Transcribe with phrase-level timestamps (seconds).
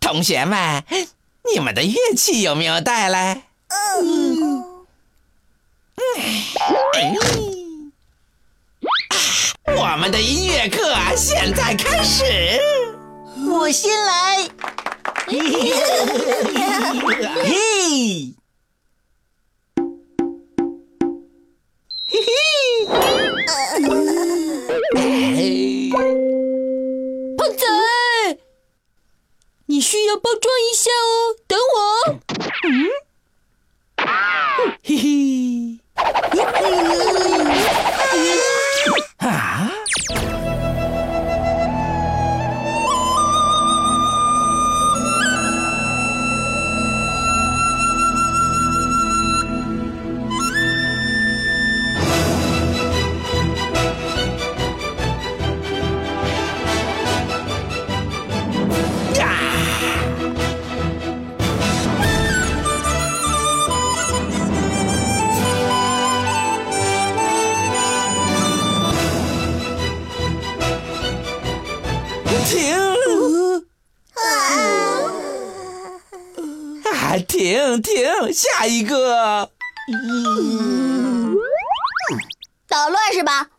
[0.00, 0.82] 同学们，
[1.52, 3.42] 你们的乐器有没有带来？
[3.68, 4.64] 嗯。
[9.76, 12.24] 我们的音乐课现在开始。
[13.50, 14.48] 我先来。
[17.44, 18.34] 嘿。
[29.86, 32.18] 你需要包装一下哦，等我。
[32.68, 32.90] 嗯。
[34.82, 35.35] 嘿嘿。
[77.26, 79.50] 停停，下一个。
[82.68, 83.50] 捣乱是吧？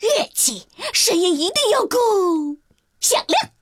[0.00, 1.98] 乐器声音一定要够
[3.00, 3.52] 响亮。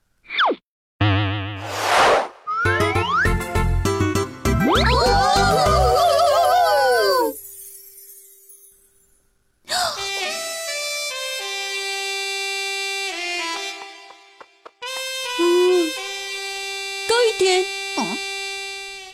[17.40, 17.64] 高一点。
[17.96, 18.18] 嗯。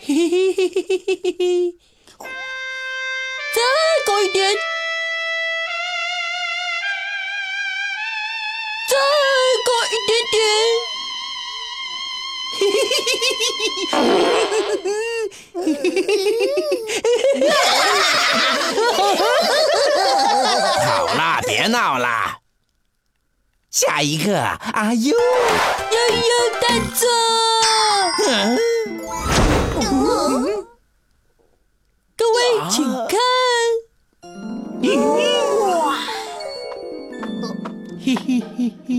[0.03, 1.75] 嘿嘿嘿嘿嘿嘿嘿，
[3.55, 3.59] 再
[4.05, 4.53] 高一点，
[8.89, 8.95] 再
[9.67, 10.35] 高一点点，
[12.59, 13.65] 嘿嘿嘿嘿嘿嘿
[15.55, 15.95] 嘿嘿
[17.31, 17.47] 嘿
[20.85, 22.41] 好啦，别闹啦，
[23.77, 25.19] 下一个阿优，悠
[26.17, 26.33] 悠
[26.63, 27.07] 带走。
[32.71, 33.19] 请看，
[35.69, 35.95] 哇，
[38.03, 38.91] 嘿嘿嘿嘿，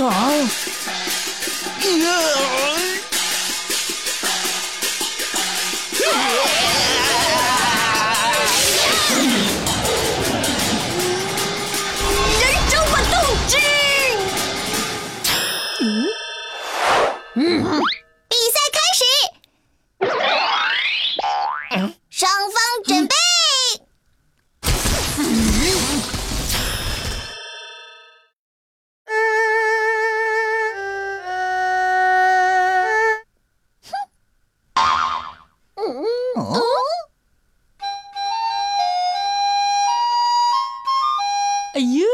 [1.84, 2.06] 呀！
[12.40, 13.14] 人中过动？
[17.34, 17.42] 嗯。
[36.42, 36.62] の？
[41.74, 42.08] ゆう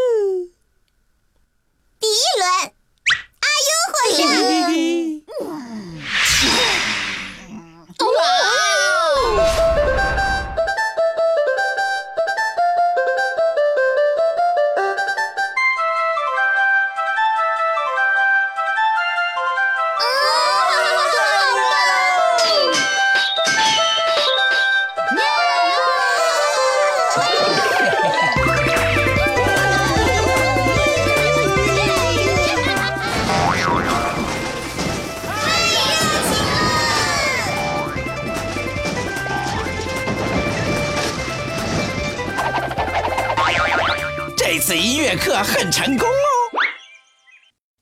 [44.37, 46.13] 这次音乐课很成功哦！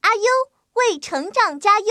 [0.00, 0.22] 阿优
[0.75, 1.87] 为成长加油。